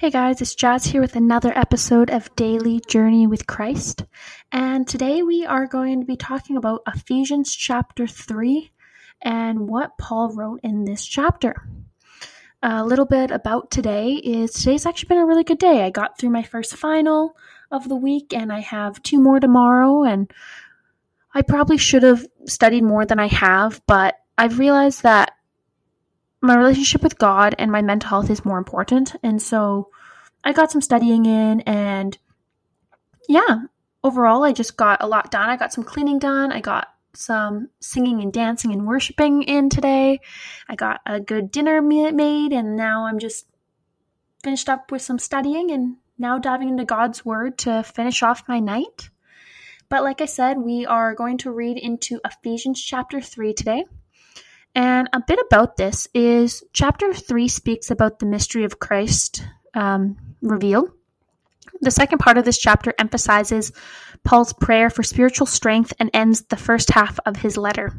[0.00, 4.06] Hey guys, it's Jazz here with another episode of Daily Journey with Christ.
[4.50, 8.70] And today we are going to be talking about Ephesians chapter 3
[9.20, 11.68] and what Paul wrote in this chapter.
[12.62, 15.84] A little bit about today is today's actually been a really good day.
[15.84, 17.36] I got through my first final
[17.70, 20.32] of the week and I have two more tomorrow and
[21.34, 25.32] I probably should have studied more than I have, but I've realized that
[26.40, 29.14] my relationship with God and my mental health is more important.
[29.22, 29.90] And so
[30.42, 32.16] I got some studying in and
[33.28, 33.62] yeah,
[34.02, 35.48] overall I just got a lot done.
[35.48, 36.52] I got some cleaning done.
[36.52, 40.20] I got some singing and dancing and worshiping in today.
[40.68, 43.46] I got a good dinner made and now I'm just
[44.42, 48.60] finished up with some studying and now diving into God's word to finish off my
[48.60, 49.10] night.
[49.88, 53.84] But like I said, we are going to read into Ephesians chapter 3 today.
[54.74, 60.16] And a bit about this is chapter 3 speaks about the mystery of Christ um,
[60.40, 60.90] revealed.
[61.80, 63.72] The second part of this chapter emphasizes
[64.22, 67.92] Paul's prayer for spiritual strength and ends the first half of his letter.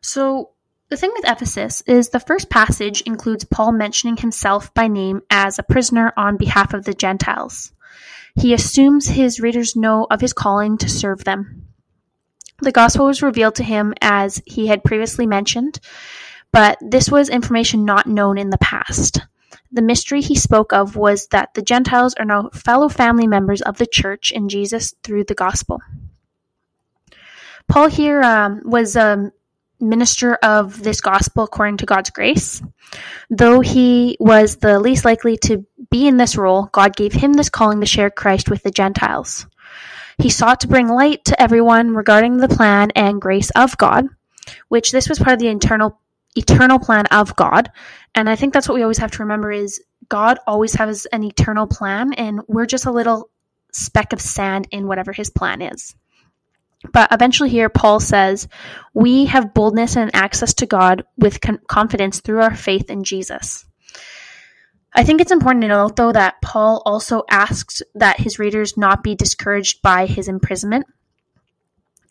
[0.00, 0.50] So,
[0.88, 5.58] the thing with Ephesus is the first passage includes Paul mentioning himself by name as
[5.58, 7.72] a prisoner on behalf of the Gentiles.
[8.40, 11.57] He assumes his readers know of his calling to serve them.
[12.60, 15.78] The gospel was revealed to him as he had previously mentioned,
[16.52, 19.20] but this was information not known in the past.
[19.70, 23.78] The mystery he spoke of was that the Gentiles are now fellow family members of
[23.78, 25.80] the church in Jesus through the gospel.
[27.68, 29.30] Paul here um, was a
[29.80, 32.62] minister of this gospel according to God's grace.
[33.30, 37.50] Though he was the least likely to be in this role, God gave him this
[37.50, 39.46] calling to share Christ with the Gentiles.
[40.18, 44.06] He sought to bring light to everyone regarding the plan and grace of God,
[44.68, 46.00] which this was part of the internal
[46.36, 47.70] eternal plan of God.
[48.14, 51.24] And I think that's what we always have to remember is God always has an
[51.24, 53.30] eternal plan and we're just a little
[53.72, 55.94] speck of sand in whatever his plan is.
[56.92, 58.46] But eventually, here, Paul says,
[58.94, 63.66] We have boldness and access to God with con- confidence through our faith in Jesus.
[64.98, 69.04] I think it's important to note, though, that Paul also asks that his readers not
[69.04, 70.86] be discouraged by his imprisonment.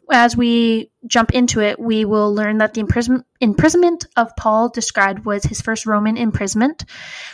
[0.10, 5.26] As we jump into it, we will learn that the imprison- imprisonment of Paul described
[5.26, 6.86] was his first Roman imprisonment,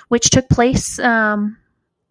[0.08, 1.60] which took place um,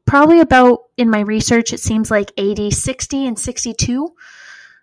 [0.07, 4.15] probably about, in my research, it seems like AD 60 and 62.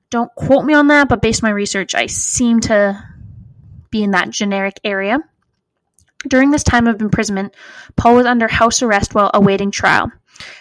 [0.10, 3.02] Don't quote me on that, but based on my research, I seem to
[3.90, 5.20] be in that generic area.
[6.28, 7.56] During this time of imprisonment,
[7.96, 10.12] Paul was under house arrest while awaiting trial.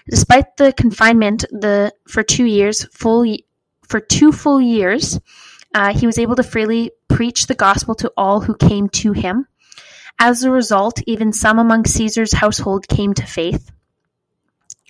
[0.08, 3.36] Despite the confinement the, for two years, full
[3.86, 5.18] for two full years,
[5.74, 9.46] uh, he was able to freely preach the gospel to all who came to him.
[10.18, 13.70] As a result, even some among Caesar's household came to faith.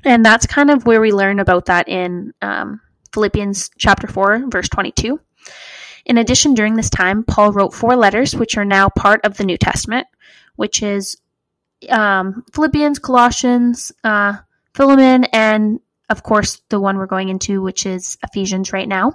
[0.05, 2.81] And that's kind of where we learn about that in um,
[3.12, 5.21] Philippians chapter 4, verse 22.
[6.07, 9.45] In addition, during this time, Paul wrote four letters, which are now part of the
[9.45, 10.07] New Testament
[10.59, 11.17] which is
[11.89, 14.39] um, Philippians, Colossians, uh,
[14.75, 15.79] Philemon, and
[16.11, 19.13] of course the one we're going into, which is Ephesians right now.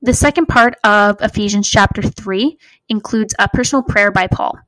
[0.00, 4.58] The second part of Ephesians chapter 3 includes a personal prayer by Paul.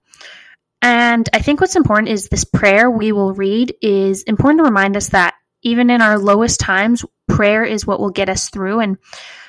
[0.83, 4.95] And I think what's important is this prayer we will read is important to remind
[4.99, 5.33] us that
[5.63, 8.81] even in our lowest times, prayer is what will get us through.
[8.81, 8.99] And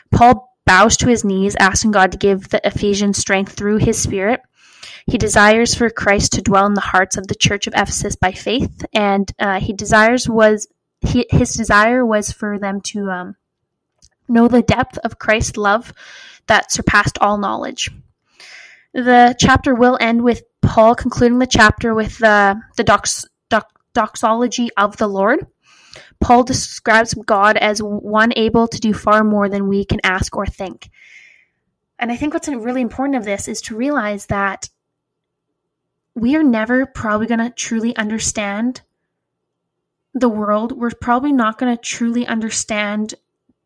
[0.10, 4.40] Paul bows to his knees, asking God to give the Ephesians strength through his spirit
[5.06, 8.32] he desires for Christ to dwell in the hearts of the church of Ephesus by
[8.32, 10.68] faith, and uh, he desires was
[11.02, 13.36] he, his desire was for them to um,
[14.28, 15.94] know the depth of Christ's love
[16.48, 17.90] that surpassed all knowledge.
[18.94, 24.70] The chapter will end with Paul concluding the chapter with uh, the dox, dox, doxology
[24.78, 25.46] of the Lord.
[26.20, 30.46] Paul describes God as one able to do far more than we can ask or
[30.46, 30.90] think.
[32.00, 34.70] And I think what's really important of this is to realize that
[36.16, 38.82] we are never probably going to truly understand
[40.14, 40.72] the world.
[40.72, 43.16] We're probably not going to truly understand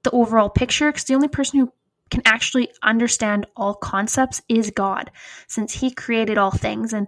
[0.04, 1.74] the overall picture because the only person who
[2.10, 5.12] can actually understand all concepts is God,
[5.48, 6.94] since He created all things.
[6.94, 7.08] And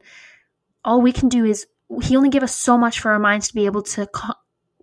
[0.84, 1.68] all we can do is,
[2.04, 4.08] He only gave us so much for our minds to be able to,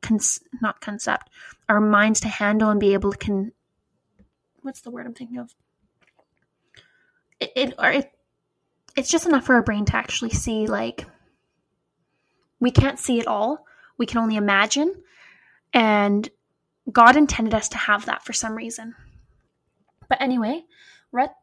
[0.01, 0.21] con-
[0.63, 1.29] not concept,
[1.69, 3.53] our minds to handle and be able to, con-
[4.63, 5.55] what's the word I'm thinking of?
[7.39, 8.16] It, it, it
[8.97, 11.07] it's just enough for our brain to actually see like
[12.59, 13.67] we can't see it all.
[13.99, 14.95] We can only imagine.
[15.73, 16.29] And
[16.91, 18.95] god intended us to have that for some reason.
[20.09, 20.65] But anyway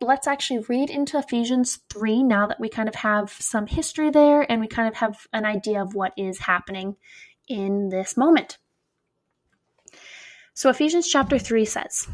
[0.02, 4.50] let's actually read into Ephesians 3 now that we kind of have some history there
[4.50, 6.96] and we kind of have an idea of what is happening
[7.48, 8.58] in this moment.
[10.54, 12.08] So, Ephesians chapter 3 says,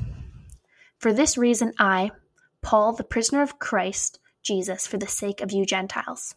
[0.97, 2.11] For this reason, I,
[2.61, 6.35] Paul, the prisoner of Christ Jesus, for the sake of you Gentiles.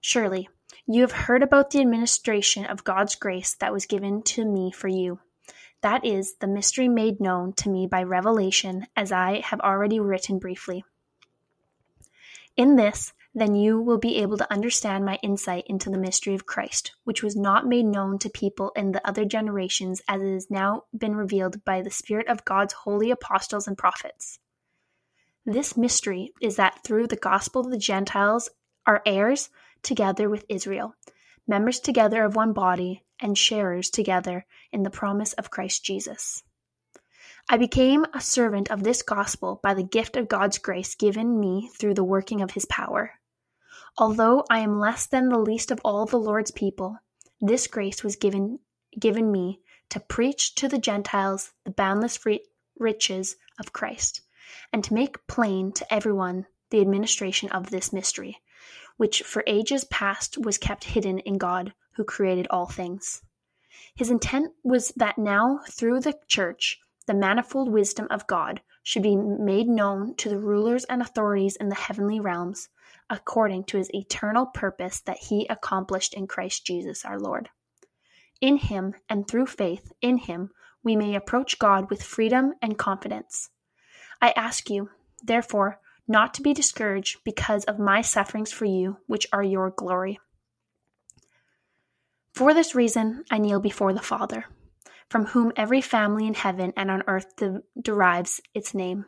[0.00, 0.48] Surely,
[0.86, 4.88] you have heard about the administration of God's grace that was given to me for
[4.88, 5.20] you
[5.84, 10.38] that is the mystery made known to me by revelation, as I have already written
[10.38, 10.82] briefly.
[12.56, 16.46] In this, then you will be able to understand my insight into the mystery of
[16.46, 20.50] Christ, which was not made known to people in the other generations as it has
[20.50, 24.38] now been revealed by the Spirit of God's holy apostles and prophets.
[25.46, 28.48] This mystery is that through the gospel the Gentiles
[28.86, 29.50] are heirs
[29.82, 30.94] together with Israel,
[31.46, 36.42] members together of one body, and sharers together in the promise of Christ Jesus.
[37.48, 41.68] I became a servant of this gospel by the gift of God's grace given me
[41.78, 43.20] through the working of his power.
[43.98, 46.98] Although I am less than the least of all the Lord's people,
[47.40, 48.60] this grace was given
[48.98, 49.60] given me
[49.90, 52.18] to preach to the Gentiles the boundless
[52.78, 54.22] riches of Christ,
[54.72, 58.38] and to make plain to everyone the administration of this mystery,
[58.96, 63.22] which for ages past was kept hidden in God who created all things.
[63.94, 69.16] His intent was that now, through the Church, the manifold wisdom of God should be
[69.16, 72.68] made known to the rulers and authorities in the heavenly realms,
[73.10, 77.50] according to his eternal purpose that he accomplished in Christ Jesus our Lord.
[78.40, 80.50] In him, and through faith in him,
[80.82, 83.50] we may approach God with freedom and confidence.
[84.24, 84.88] I ask you,
[85.22, 90.18] therefore, not to be discouraged because of my sufferings for you, which are your glory.
[92.32, 94.46] For this reason I kneel before the Father,
[95.10, 99.04] from whom every family in heaven and on earth de- derives its name.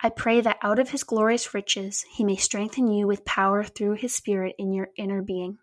[0.00, 3.96] I pray that out of his glorious riches he may strengthen you with power through
[3.96, 5.58] his Spirit in your inner being,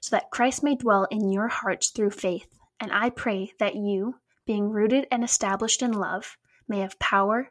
[0.00, 2.46] so that Christ may dwell in your hearts through faith.
[2.78, 6.38] And I pray that you, being rooted and established in love,
[6.68, 7.50] may have power,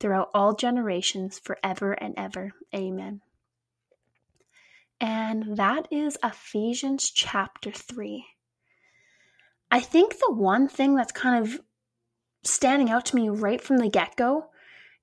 [0.00, 2.52] throughout all generations, forever and ever.
[2.74, 3.20] Amen.
[5.00, 8.24] And that is Ephesians chapter 3.
[9.70, 11.60] I think the one thing that's kind of
[12.42, 14.46] standing out to me right from the get go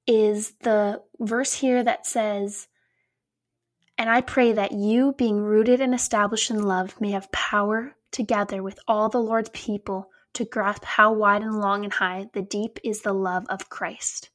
[0.08, 2.68] is the verse here that says,
[3.98, 8.64] And I pray that you, being rooted and established in love, may have power together
[8.64, 12.80] with all the Lord's people to grasp how wide and long and high the deep
[12.84, 14.31] is the love of Christ.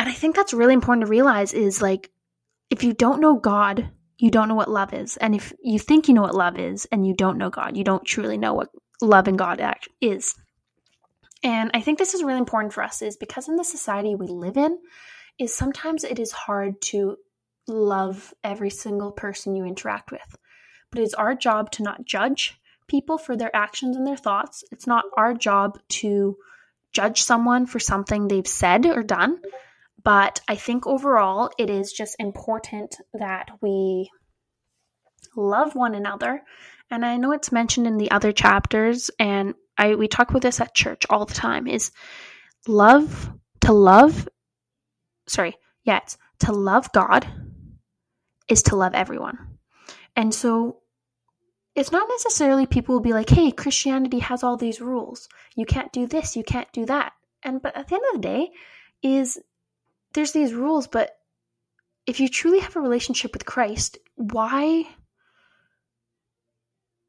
[0.00, 2.10] And I think that's really important to realize is like,
[2.70, 5.18] if you don't know God, you don't know what love is.
[5.18, 7.84] And if you think you know what love is and you don't know God, you
[7.84, 8.70] don't truly know what
[9.02, 9.60] loving God
[10.00, 10.34] is.
[11.42, 14.26] And I think this is really important for us is because in the society we
[14.26, 14.78] live in
[15.38, 17.18] is sometimes it is hard to
[17.68, 20.34] love every single person you interact with.
[20.90, 22.58] But it's our job to not judge
[22.88, 24.64] people for their actions and their thoughts.
[24.72, 26.38] It's not our job to
[26.90, 29.40] judge someone for something they've said or done.
[30.02, 34.10] But I think overall it is just important that we
[35.36, 36.42] love one another
[36.90, 40.60] and I know it's mentioned in the other chapters, and I we talk about this
[40.60, 41.66] at church all the time.
[41.66, 41.92] Is
[42.66, 44.28] love to love?
[45.28, 47.26] Sorry, yeah, it's to love God
[48.48, 49.58] is to love everyone,
[50.16, 50.78] and so
[51.76, 55.28] it's not necessarily people will be like, "Hey, Christianity has all these rules.
[55.54, 57.12] You can't do this, you can't do that."
[57.44, 58.50] And but at the end of the day,
[59.02, 59.38] is
[60.14, 61.16] there's these rules, but
[62.06, 64.84] if you truly have a relationship with Christ, why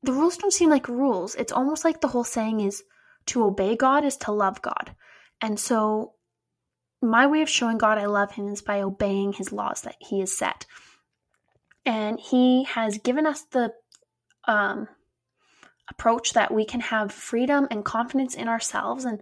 [0.03, 1.35] the rules don't seem like rules.
[1.35, 2.83] It's almost like the whole saying is
[3.27, 4.95] to obey God is to love God.
[5.41, 6.13] And so
[7.01, 10.19] my way of showing God I love him is by obeying his laws that he
[10.19, 10.65] has set.
[11.85, 13.73] And he has given us the
[14.47, 14.87] um,
[15.89, 19.05] approach that we can have freedom and confidence in ourselves.
[19.05, 19.21] And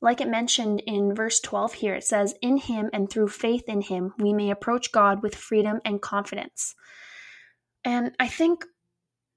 [0.00, 3.80] like it mentioned in verse 12 here, it says, In him and through faith in
[3.80, 6.74] him, we may approach God with freedom and confidence.
[7.84, 8.64] And I think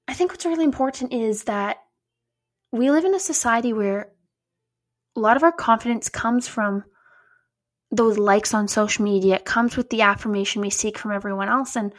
[0.08, 1.78] I think what's really important is that
[2.72, 4.12] we live in a society where
[5.16, 6.84] a lot of our confidence comes from
[7.92, 9.36] those likes on social media.
[9.36, 11.76] It comes with the affirmation we seek from everyone else.
[11.76, 11.94] And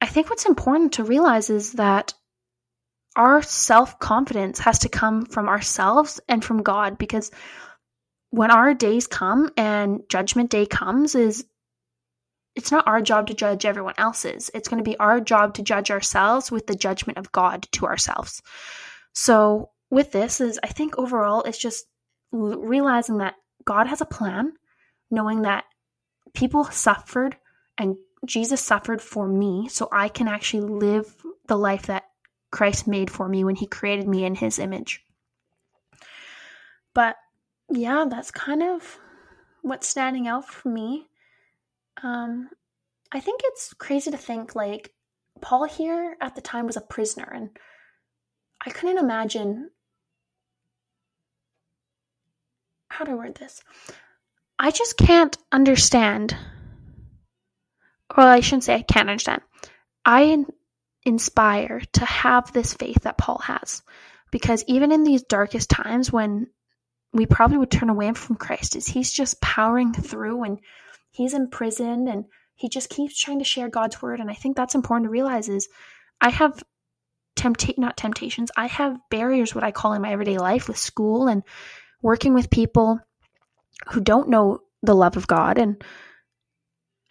[0.00, 2.14] I think what's important to realize is that
[3.16, 7.30] our self confidence has to come from ourselves and from God because
[8.30, 11.44] when our days come and judgment day comes is
[12.54, 14.50] it's not our job to judge everyone else's.
[14.54, 17.86] It's going to be our job to judge ourselves with the judgment of God to
[17.86, 18.42] ourselves.
[19.14, 21.86] So with this is I think overall it's just
[22.30, 24.54] realizing that God has a plan,
[25.10, 25.64] knowing that
[26.34, 27.36] people suffered
[27.78, 31.14] and Jesus suffered for me so I can actually live
[31.48, 32.01] the life that
[32.52, 35.04] Christ made for me when he created me in his image.
[36.94, 37.16] But
[37.68, 38.98] yeah, that's kind of
[39.62, 41.06] what's standing out for me.
[42.02, 42.50] Um,
[43.10, 44.92] I think it's crazy to think like
[45.40, 47.50] Paul here at the time was a prisoner, and
[48.64, 49.70] I couldn't imagine.
[52.88, 53.62] How to word this?
[54.58, 56.36] I just can't understand.
[58.14, 59.40] Well, I shouldn't say I can't understand.
[60.04, 60.44] I
[61.04, 63.82] inspire to have this faith that Paul has.
[64.30, 66.46] Because even in these darkest times when
[67.12, 70.58] we probably would turn away from Christ, is he's just powering through and
[71.10, 74.20] he's in prison and he just keeps trying to share God's word.
[74.20, 75.68] And I think that's important to realize is
[76.20, 76.62] I have
[77.36, 81.28] temptate not temptations, I have barriers what I call in my everyday life with school
[81.28, 81.42] and
[82.00, 83.00] working with people
[83.90, 85.58] who don't know the love of God.
[85.58, 85.82] And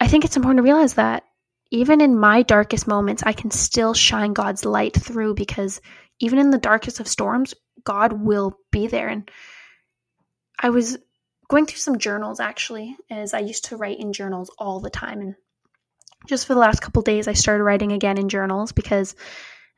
[0.00, 1.24] I think it's important to realize that
[1.72, 5.80] even in my darkest moments, I can still shine God's light through because
[6.20, 9.08] even in the darkest of storms, God will be there.
[9.08, 9.28] And
[10.58, 10.98] I was
[11.48, 15.22] going through some journals actually, as I used to write in journals all the time.
[15.22, 15.34] And
[16.28, 19.16] just for the last couple days, I started writing again in journals because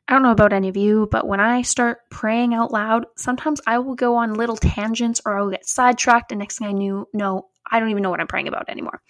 [0.05, 3.61] I don't know about any of you, but when I start praying out loud, sometimes
[3.65, 6.33] I will go on little tangents or I will get sidetracked.
[6.33, 9.01] And next thing I knew, no, I don't even know what I'm praying about anymore.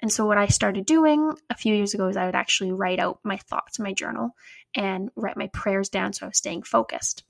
[0.00, 3.00] And so, what I started doing a few years ago is I would actually write
[3.00, 4.34] out my thoughts in my journal
[4.74, 7.24] and write my prayers down so I was staying focused.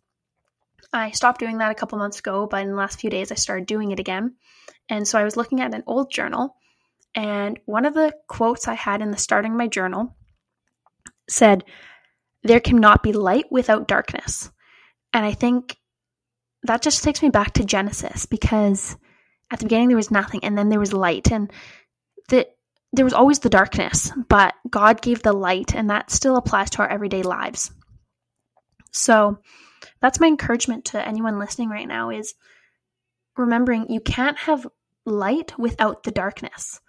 [0.92, 3.36] I stopped doing that a couple months ago, but in the last few days I
[3.36, 4.34] started doing it again.
[4.88, 6.56] And so I was looking at an old journal,
[7.14, 10.14] and one of the quotes I had in the starting of my journal
[11.28, 11.64] said,
[12.42, 14.50] There cannot be light without darkness.
[15.12, 15.76] And I think
[16.64, 18.96] that just takes me back to Genesis because
[19.50, 21.30] at the beginning there was nothing and then there was light.
[21.32, 21.50] And
[22.28, 22.56] that
[22.92, 26.82] there was always the darkness, but God gave the light, and that still applies to
[26.82, 27.70] our everyday lives.
[28.92, 29.38] So
[30.00, 32.34] that's my encouragement to anyone listening right now is
[33.36, 34.66] remembering you can't have
[35.04, 36.80] light without the darkness.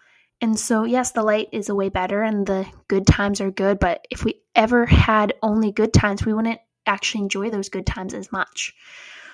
[0.42, 3.78] And so, yes, the light is a way better and the good times are good,
[3.78, 8.14] but if we ever had only good times, we wouldn't actually enjoy those good times
[8.14, 8.74] as much.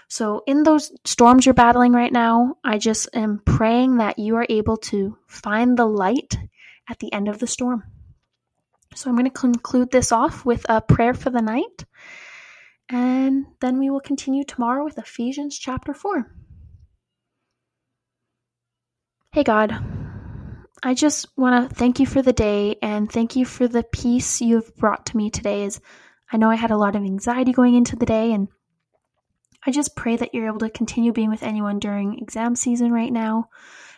[0.07, 4.45] So, in those storms you're battling right now, I just am praying that you are
[4.49, 6.37] able to find the light
[6.89, 7.83] at the end of the storm.
[8.95, 11.85] So I'm going to conclude this off with a prayer for the night,
[12.89, 16.31] and then we will continue tomorrow with Ephesians chapter 4.
[19.33, 19.75] Hey, God,
[20.81, 24.39] I just want to thank you for the day and thank you for the peace
[24.39, 25.65] you've brought to me today.
[25.65, 25.81] As
[26.31, 28.47] I know I had a lot of anxiety going into the day, and
[29.65, 33.11] I just pray that you're able to continue being with anyone during exam season right
[33.11, 33.49] now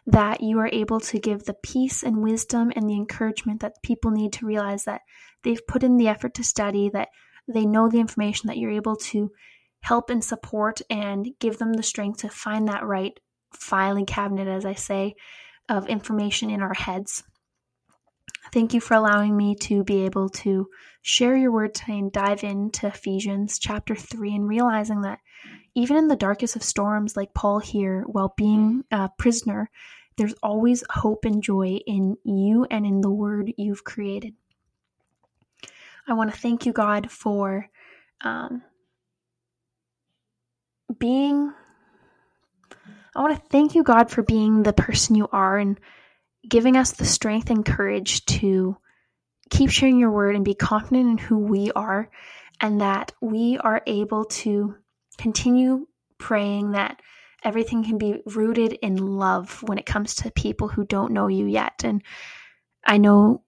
[0.08, 4.10] that you are able to give the peace and wisdom and the encouragement that people
[4.10, 5.02] need to realize that
[5.44, 7.10] they've put in the effort to study, that
[7.48, 9.30] they know the information, that you're able to
[9.82, 13.20] help and support and give them the strength to find that right
[13.54, 15.16] filing cabinet, as I say,
[15.70, 17.24] of information in our heads.
[18.54, 20.68] Thank you for allowing me to be able to
[21.02, 25.20] share your word today and dive into Ephesians chapter 3 and realizing that
[25.78, 29.70] even in the darkest of storms, like Paul here, while being a prisoner,
[30.18, 34.34] there's always hope and joy in you and in the word you've created.
[36.08, 37.70] I want to thank you, God, for
[38.22, 38.64] um,
[40.98, 41.54] being.
[43.16, 45.80] I want to thank you, God, for being the person you are and
[46.50, 48.78] giving us the strength and courage to
[49.52, 52.10] keep sharing your word and be confident in who we are,
[52.62, 54.76] and that we are able to
[55.18, 57.02] continue praying that
[57.44, 61.46] everything can be rooted in love when it comes to people who don't know you
[61.46, 61.84] yet.
[61.84, 62.02] And
[62.86, 63.44] I know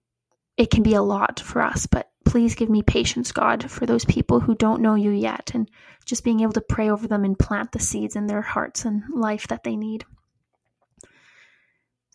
[0.57, 4.05] it can be a lot for us, but please give me patience, God, for those
[4.05, 5.69] people who don't know you yet, and
[6.05, 9.03] just being able to pray over them and plant the seeds in their hearts and
[9.09, 10.05] life that they need.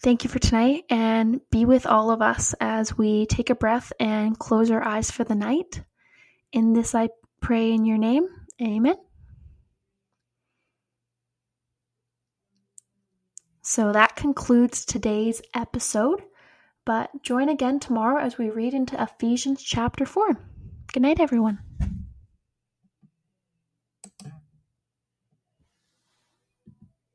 [0.03, 3.93] Thank you for tonight, and be with all of us as we take a breath
[3.99, 5.83] and close our eyes for the night.
[6.53, 7.09] In this I
[7.41, 8.29] pray in your name.
[8.61, 8.97] Amen.
[13.67, 16.23] So that concludes today's episode.
[16.85, 20.37] But join again tomorrow as we read into Ephesians chapter 4.
[20.93, 21.61] Good night, everyone.